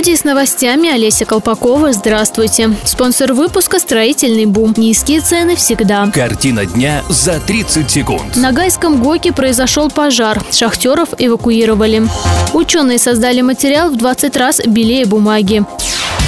[0.00, 1.92] Студии с новостями Олеся Колпакова.
[1.92, 2.74] Здравствуйте.
[2.86, 4.72] Спонсор выпуска «Строительный бум».
[4.78, 6.10] Низкие цены всегда.
[6.10, 8.34] Картина дня за 30 секунд.
[8.34, 10.42] На Гайском ГОКе произошел пожар.
[10.52, 12.04] Шахтеров эвакуировали.
[12.54, 15.66] Ученые создали материал в 20 раз белее бумаги.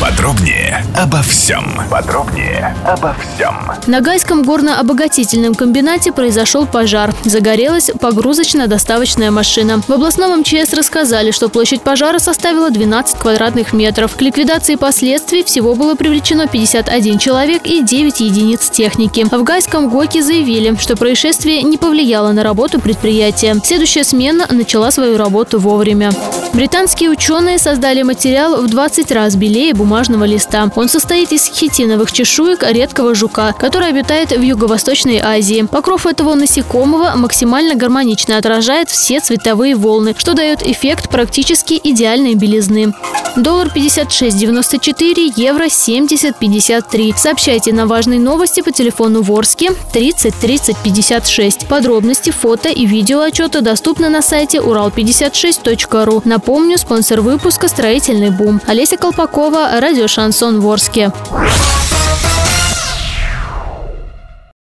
[0.00, 1.80] Подробнее обо всем.
[1.90, 3.54] Подробнее обо всем.
[3.86, 7.14] На Гайском горно-обогатительном комбинате произошел пожар.
[7.24, 9.80] Загорелась погрузочно-доставочная машина.
[9.86, 14.14] В областном МЧС рассказали, что площадь пожара составила 12 квадратных метров.
[14.14, 19.24] К ликвидации последствий всего было привлечено 51 человек и 9 единиц техники.
[19.30, 23.56] В Гайском ГОКе заявили, что происшествие не повлияло на работу предприятия.
[23.64, 26.10] Следующая смена начала свою работу вовремя.
[26.54, 30.70] Британские ученые создали материал в 20 раз белее бумажного листа.
[30.76, 35.66] Он состоит из хитиновых чешуек редкого жука, который обитает в Юго-Восточной Азии.
[35.68, 42.94] Покров этого насекомого максимально гармонично отражает все цветовые волны, что дает эффект практически идеальной белизны.
[43.34, 47.16] Доллар 56.94, евро 70.53.
[47.16, 51.66] Сообщайте на важные новости по телефону Ворске 30 30 56.
[51.66, 56.22] Подробности, фото и видео отчета доступны на сайте урал56.ру.
[56.46, 58.60] Напомню, спонсор выпуска «Строительный бум».
[58.66, 61.10] Олеся Колпакова, радио «Шансон Ворске».